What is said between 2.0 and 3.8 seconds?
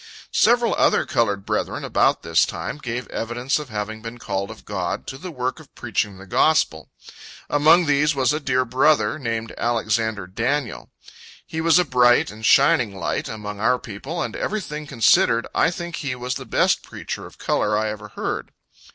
this time, gave evidence of